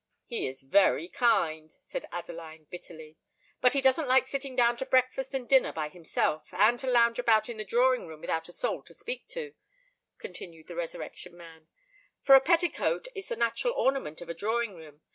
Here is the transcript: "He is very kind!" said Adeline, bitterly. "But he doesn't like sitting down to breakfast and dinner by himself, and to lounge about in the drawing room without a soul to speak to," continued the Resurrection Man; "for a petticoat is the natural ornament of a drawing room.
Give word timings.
"He 0.25 0.47
is 0.47 0.63
very 0.63 1.07
kind!" 1.07 1.71
said 1.73 2.07
Adeline, 2.11 2.63
bitterly. 2.71 3.17
"But 3.61 3.73
he 3.73 3.81
doesn't 3.81 4.07
like 4.07 4.25
sitting 4.25 4.55
down 4.55 4.75
to 4.77 4.85
breakfast 4.87 5.35
and 5.35 5.47
dinner 5.47 5.71
by 5.71 5.89
himself, 5.89 6.47
and 6.53 6.79
to 6.79 6.87
lounge 6.89 7.19
about 7.19 7.49
in 7.49 7.57
the 7.57 7.63
drawing 7.63 8.07
room 8.07 8.21
without 8.21 8.49
a 8.49 8.51
soul 8.51 8.81
to 8.85 8.95
speak 8.95 9.27
to," 9.27 9.53
continued 10.17 10.65
the 10.65 10.75
Resurrection 10.75 11.37
Man; 11.37 11.67
"for 12.23 12.33
a 12.33 12.41
petticoat 12.41 13.09
is 13.13 13.27
the 13.29 13.35
natural 13.35 13.75
ornament 13.75 14.21
of 14.21 14.29
a 14.29 14.33
drawing 14.33 14.75
room. 14.75 15.01